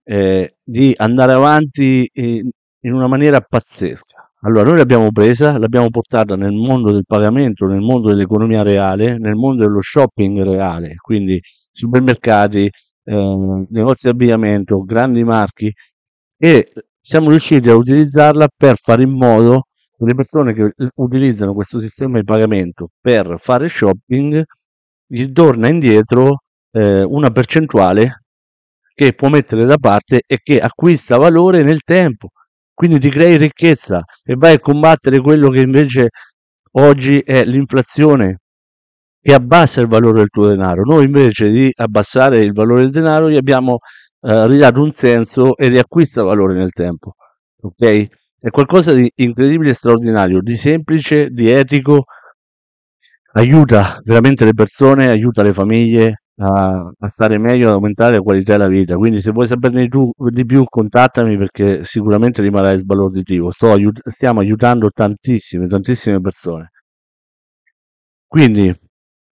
eh, 0.04 0.56
di 0.62 0.92
andare 0.94 1.32
avanti 1.32 2.06
in 2.12 2.92
una 2.92 3.06
maniera 3.06 3.40
pazzesca. 3.40 4.30
Allora, 4.42 4.64
noi 4.64 4.76
l'abbiamo 4.76 5.10
presa, 5.10 5.56
l'abbiamo 5.56 5.88
portata 5.88 6.36
nel 6.36 6.52
mondo 6.52 6.92
del 6.92 7.06
pagamento, 7.06 7.64
nel 7.66 7.80
mondo 7.80 8.08
dell'economia 8.08 8.62
reale, 8.62 9.16
nel 9.16 9.36
mondo 9.36 9.64
dello 9.64 9.80
shopping 9.80 10.42
reale, 10.42 10.96
quindi 10.96 11.40
supermercati, 11.72 12.68
eh, 13.04 13.66
negozi 13.70 14.06
di 14.06 14.12
abbigliamento, 14.12 14.82
grandi 14.84 15.24
marchi 15.24 15.72
e 16.36 16.72
siamo 17.00 17.30
riusciti 17.30 17.70
a 17.70 17.74
utilizzarla 17.74 18.48
per 18.54 18.76
fare 18.76 19.02
in 19.02 19.16
modo 19.16 19.64
le 19.98 20.14
persone 20.14 20.52
che 20.52 20.72
utilizzano 20.96 21.54
questo 21.54 21.78
sistema 21.78 22.18
di 22.18 22.24
pagamento 22.24 22.90
per 23.00 23.36
fare 23.38 23.68
shopping 23.68 24.42
gli 25.06 25.30
torna 25.32 25.68
indietro 25.68 26.42
eh, 26.72 27.02
una 27.02 27.30
percentuale 27.30 28.22
che 28.94 29.12
può 29.12 29.28
mettere 29.28 29.64
da 29.64 29.76
parte 29.76 30.22
e 30.26 30.38
che 30.42 30.58
acquista 30.60 31.16
valore 31.16 31.62
nel 31.62 31.82
tempo. 31.82 32.28
Quindi 32.72 32.98
ti 32.98 33.10
crei 33.10 33.36
ricchezza 33.36 34.02
e 34.22 34.34
vai 34.36 34.54
a 34.54 34.60
combattere 34.60 35.20
quello 35.20 35.48
che 35.50 35.60
invece 35.60 36.10
oggi 36.72 37.20
è 37.20 37.44
l'inflazione 37.44 38.38
che 39.20 39.32
abbassa 39.32 39.80
il 39.80 39.88
valore 39.88 40.18
del 40.18 40.28
tuo 40.28 40.48
denaro. 40.48 40.82
Noi 40.84 41.04
invece 41.04 41.50
di 41.50 41.70
abbassare 41.74 42.40
il 42.40 42.52
valore 42.52 42.82
del 42.82 42.90
denaro 42.90 43.30
gli 43.30 43.36
abbiamo 43.36 43.78
eh, 44.20 44.46
ridato 44.46 44.82
un 44.82 44.92
senso 44.92 45.56
e 45.56 45.68
riacquista 45.68 46.22
valore 46.22 46.54
nel 46.54 46.72
tempo. 46.72 47.14
Ok? 47.62 48.08
È 48.44 48.50
qualcosa 48.50 48.92
di 48.92 49.10
incredibile 49.14 49.70
e 49.70 49.72
straordinario, 49.72 50.42
di 50.42 50.52
semplice, 50.52 51.28
di 51.30 51.48
etico, 51.48 52.04
aiuta 53.32 53.98
veramente 54.04 54.44
le 54.44 54.52
persone, 54.52 55.08
aiuta 55.08 55.42
le 55.42 55.54
famiglie, 55.54 56.24
a, 56.40 56.92
a 56.98 57.08
stare 57.08 57.38
meglio, 57.38 57.68
ad 57.68 57.72
aumentare 57.72 58.16
la 58.16 58.20
qualità 58.20 58.52
della 58.52 58.66
vita. 58.66 58.96
Quindi 58.96 59.20
se 59.20 59.32
vuoi 59.32 59.46
saperne 59.46 59.88
tu, 59.88 60.10
di 60.14 60.44
più, 60.44 60.62
contattami 60.68 61.38
perché 61.38 61.84
sicuramente 61.84 62.42
rimarrai 62.42 62.76
sbalorditivo. 62.76 63.50
Sto, 63.50 63.72
aiut- 63.72 64.06
stiamo 64.06 64.40
aiutando 64.40 64.90
tantissime, 64.90 65.66
tantissime 65.66 66.20
persone. 66.20 66.68
Quindi 68.26 68.70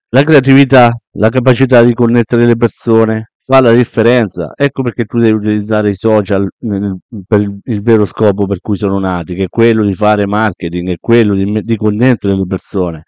la 0.09 0.23
creatività, 0.23 0.91
la 1.19 1.29
capacità 1.29 1.83
di 1.83 1.93
connettere 1.93 2.47
le 2.47 2.57
persone 2.57 3.32
fa 3.43 3.61
la 3.61 3.73
differenza. 3.73 4.53
Ecco 4.57 4.83
perché 4.83 5.05
tu 5.05 5.19
devi 5.19 5.37
utilizzare 5.37 5.91
i 5.91 5.95
social 5.95 6.49
nel, 6.61 6.97
per 7.27 7.41
il, 7.41 7.83
vero 7.83 8.05
scopo 8.07 8.47
per 8.47 8.61
cui 8.61 8.77
sono 8.77 8.99
nati, 8.99 9.35
che 9.35 9.45
è 9.45 9.49
quello 9.49 9.85
di 9.85 9.95
fare 9.95 10.27
marketing, 10.27 10.91
è 10.91 10.97
quello 11.01 11.35
di, 11.35 11.63
di 11.63 11.77
connettere 11.77 12.37
le 12.37 12.47
persone. 12.47 13.05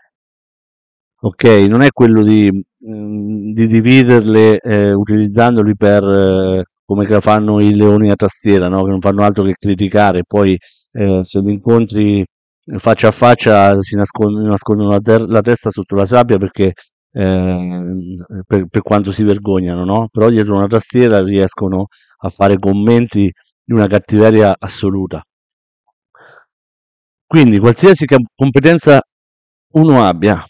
Ok, 1.23 1.45
non 1.69 1.81
è 1.81 1.89
quello 1.91 2.23
di 2.23 2.51
Mhmm, 2.87 3.53
di 3.55 3.67
dividerle 3.67 4.59
eh, 4.59 4.93
utilizzandoli 4.93 5.75
per 5.75 6.05
eh, 6.05 6.65
come 6.85 7.21
fanno 7.21 7.61
i 7.61 7.75
leoni 7.75 8.11
a 8.11 8.15
tastiera, 8.15 8.69
no? 8.69 8.83
che 8.85 8.91
non 8.91 9.01
fanno 9.01 9.23
altro 9.23 9.45
che 9.45 9.55
criticare, 9.59 10.23
poi 10.27 10.59
eh, 10.93 11.21
se 11.23 11.41
li 11.41 11.53
incontri 11.55 12.23
faccia 12.77 13.09
a 13.09 13.11
faccia 13.11 13.81
si 13.81 13.97
nascondono, 13.97 14.49
nascondono 14.49 14.91
la, 14.91 15.01
ter- 15.01 15.27
la 15.29 15.41
testa 15.41 15.71
sotto 15.71 15.95
la 15.95 16.05
sabbia 16.05 16.37
perché 16.39 16.73
eh, 17.17 18.17
per, 18.45 18.67
per, 18.67 18.83
quanto 18.83 19.13
si 19.13 19.23
vergognano, 19.23 19.85
no? 19.85 20.09
Però 20.11 20.29
dietro 20.29 20.57
una 20.57 20.67
tastiera 20.67 21.23
riescono 21.23 21.87
a 22.19 22.29
fare 22.29 22.59
commenti 22.59 23.33
di 23.63 23.73
una 23.73 23.87
cattiveria 23.87 24.55
assoluta. 24.59 25.23
Quindi 27.27 27.59
qualsiasi 27.59 28.05
competenza 28.35 29.01
uno 29.73 30.05
abbia, 30.05 30.45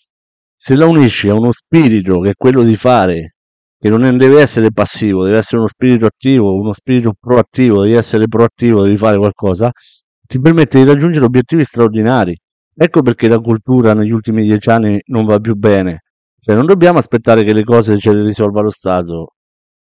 se 0.55 0.75
la 0.77 0.87
unisci 0.87 1.29
a 1.29 1.35
uno 1.35 1.53
spirito 1.53 2.21
che 2.21 2.31
è 2.31 2.35
quello 2.35 2.63
di 2.63 2.77
fare, 2.77 3.37
che 3.79 3.89
non 3.91 4.17
deve 4.17 4.41
essere 4.41 4.73
passivo, 4.73 5.25
deve 5.25 5.37
essere 5.37 5.59
uno 5.59 5.69
spirito 5.69 6.07
attivo, 6.07 6.55
uno 6.55 6.73
spirito 6.73 7.13
proattivo, 7.19 7.83
devi 7.83 7.95
essere 7.95 8.27
proattivo, 8.29 8.83
devi 8.83 8.97
fare 8.97 9.19
qualcosa, 9.19 9.71
ti 10.27 10.41
permette 10.41 10.83
di 10.83 10.87
raggiungere 10.91 11.27
obiettivi 11.27 11.65
straordinari. 11.65 12.35
Ecco 12.75 13.03
perché 13.03 13.29
la 13.29 13.39
cultura 13.39 13.93
negli 13.95 14.11
ultimi 14.11 14.43
dieci 14.43 14.71
anni 14.71 14.99
non 15.07 15.27
va 15.27 15.39
più 15.39 15.55
bene. 15.55 16.04
Cioè, 16.45 16.55
non 16.55 16.67
dobbiamo 16.67 16.99
aspettare 16.99 17.43
che 17.43 17.55
le 17.55 17.65
cose 17.65 17.97
ce 17.99 18.13
le 18.13 18.23
risolva 18.23 18.61
lo 18.61 18.71
Stato. 18.71 19.29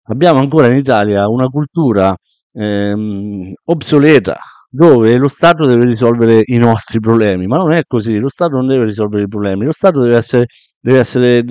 Abbiamo 0.03 0.39
ancora 0.39 0.67
in 0.67 0.77
Italia 0.77 1.27
una 1.27 1.48
cultura 1.48 2.15
ehm, 2.53 3.53
obsoleta, 3.65 4.38
dove 4.69 5.17
lo 5.17 5.27
Stato 5.27 5.65
deve 5.65 5.86
risolvere 5.86 6.43
i 6.45 6.57
nostri 6.57 7.00
problemi, 7.00 7.48
ma 7.48 7.57
non 7.57 7.72
è 7.72 7.81
così, 7.88 8.19
lo 8.19 8.29
Stato 8.29 8.55
non 8.55 8.67
deve 8.67 8.86
risolvere 8.86 9.24
i 9.24 9.27
problemi, 9.27 9.65
lo 9.65 9.72
Stato 9.72 10.01
deve 10.01 10.15
essere, 10.15 10.45
deve 10.79 11.00
essere 11.00 11.43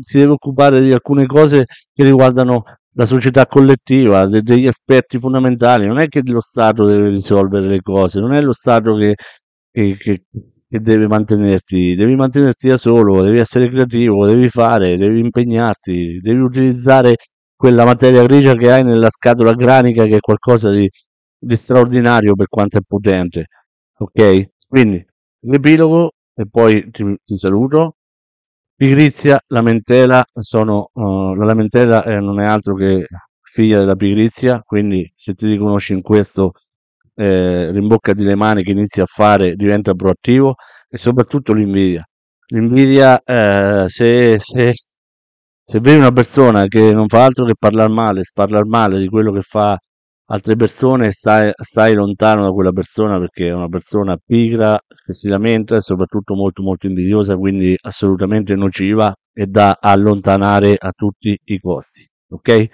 si 0.00 0.18
deve 0.18 0.32
occupare 0.32 0.82
di 0.82 0.92
alcune 0.92 1.24
cose 1.24 1.64
che 1.94 2.04
riguardano 2.04 2.64
la 2.96 3.04
società 3.06 3.46
collettiva, 3.46 4.26
de- 4.26 4.42
degli 4.42 4.66
aspetti 4.66 5.18
fondamentali, 5.18 5.86
non 5.86 6.00
è 6.00 6.08
che 6.08 6.20
lo 6.22 6.40
Stato 6.42 6.84
deve 6.84 7.08
risolvere 7.08 7.66
le 7.66 7.80
cose, 7.80 8.20
non 8.20 8.34
è 8.34 8.42
lo 8.42 8.52
Stato 8.52 8.94
che, 8.96 9.14
che, 9.70 9.96
che, 9.96 10.24
che 10.74 10.80
deve 10.80 11.06
mantenerti, 11.06 11.94
devi 11.94 12.16
mantenerti 12.16 12.66
da 12.68 12.76
solo, 12.76 13.22
devi 13.22 13.38
essere 13.38 13.68
creativo, 13.68 14.26
devi 14.26 14.48
fare, 14.48 14.96
devi 14.96 15.20
impegnarti, 15.20 16.18
devi 16.20 16.40
utilizzare 16.40 17.14
quella 17.54 17.84
materia 17.84 18.24
grigia 18.24 18.56
che 18.56 18.72
hai 18.72 18.82
nella 18.82 19.08
scatola 19.08 19.52
granica 19.52 20.04
che 20.04 20.16
è 20.16 20.18
qualcosa 20.18 20.70
di, 20.70 20.90
di 21.38 21.54
straordinario 21.54 22.34
per 22.34 22.48
quanto 22.48 22.78
è 22.78 22.80
potente. 22.84 23.46
Ok? 23.98 24.48
Quindi 24.66 25.06
l'epilogo 25.42 26.10
e 26.34 26.44
poi 26.50 26.90
ti, 26.90 27.04
ti 27.22 27.36
saluto. 27.36 27.94
Pigrizia, 28.74 29.40
lamentela, 29.46 30.24
sono, 30.40 30.90
uh, 30.92 31.34
la 31.34 31.44
lamentela 31.44 32.02
eh, 32.02 32.18
non 32.18 32.40
è 32.40 32.46
altro 32.46 32.74
che 32.74 33.06
figlia 33.42 33.78
della 33.78 33.94
pigrizia, 33.94 34.60
quindi 34.66 35.08
se 35.14 35.34
ti 35.34 35.46
riconosci 35.46 35.92
in 35.92 36.02
questo, 36.02 36.54
eh, 37.14 37.70
rimboccati 37.70 38.24
le 38.24 38.36
mani 38.36 38.62
che 38.62 38.70
inizi 38.72 39.00
a 39.00 39.06
fare, 39.06 39.54
diventa 39.54 39.94
proattivo 39.94 40.54
e 40.88 40.96
soprattutto 40.96 41.52
l'invidia. 41.52 42.04
L'invidia, 42.48 43.20
eh, 43.24 43.84
se, 43.88 44.38
se, 44.38 44.72
se 45.66 45.80
vedi 45.80 45.98
una 45.98 46.12
persona 46.12 46.66
che 46.66 46.92
non 46.92 47.08
fa 47.08 47.24
altro 47.24 47.46
che 47.46 47.54
parlare 47.58 47.92
male, 47.92 48.22
sparlare 48.22 48.66
male 48.66 48.98
di 49.00 49.08
quello 49.08 49.32
che 49.32 49.40
fa 49.40 49.78
altre 50.26 50.56
persone, 50.56 51.10
stai, 51.10 51.50
stai 51.54 51.94
lontano 51.94 52.44
da 52.44 52.50
quella 52.50 52.72
persona 52.72 53.18
perché 53.18 53.48
è 53.48 53.52
una 53.52 53.68
persona 53.68 54.16
pigra, 54.24 54.78
che 55.04 55.12
si 55.12 55.28
lamenta 55.28 55.76
e 55.76 55.80
soprattutto 55.80 56.34
molto 56.34 56.62
molto 56.62 56.86
invidiosa, 56.86 57.36
quindi 57.36 57.76
assolutamente 57.80 58.54
nociva 58.54 59.14
e 59.32 59.46
da 59.46 59.76
allontanare 59.80 60.76
a 60.78 60.92
tutti 60.94 61.38
i 61.44 61.58
costi. 61.58 62.08
Ok? 62.30 62.68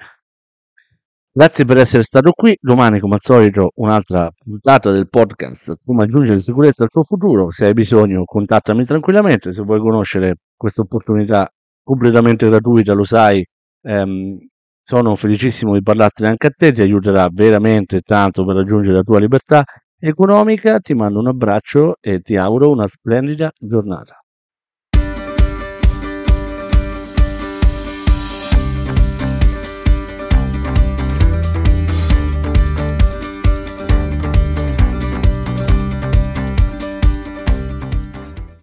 Grazie 1.33 1.65
per 1.65 1.79
essere 1.79 2.03
stato 2.03 2.33
qui. 2.33 2.57
Domani, 2.61 2.99
come 2.99 3.15
al 3.15 3.21
solito, 3.21 3.71
un'altra 3.77 4.29
puntata 4.37 4.91
del 4.91 5.09
podcast 5.09 5.77
Come 5.85 6.03
aggiungere 6.03 6.41
sicurezza 6.41 6.83
al 6.83 6.89
tuo 6.89 7.05
futuro. 7.05 7.51
Se 7.51 7.67
hai 7.67 7.73
bisogno, 7.73 8.25
contattami 8.25 8.83
tranquillamente. 8.83 9.53
Se 9.53 9.63
vuoi 9.63 9.79
conoscere 9.79 10.35
questa 10.57 10.83
opportunità 10.83 11.49
completamente 11.85 12.49
gratuita, 12.49 12.95
lo 12.95 13.05
sai, 13.05 13.45
ehm, 13.83 14.39
sono 14.81 15.15
felicissimo 15.15 15.75
di 15.75 15.83
parlartene 15.83 16.31
anche 16.31 16.49
a 16.49 16.51
te, 16.51 16.73
ti 16.73 16.81
aiuterà 16.81 17.29
veramente 17.31 18.01
tanto 18.01 18.45
per 18.45 18.57
raggiungere 18.57 18.97
la 18.97 19.03
tua 19.03 19.21
libertà 19.21 19.63
economica. 20.01 20.81
Ti 20.81 20.95
mando 20.95 21.21
un 21.21 21.29
abbraccio 21.29 21.95
e 22.01 22.21
ti 22.23 22.35
auguro 22.37 22.71
una 22.71 22.89
splendida 22.89 23.53
giornata. 23.57 24.20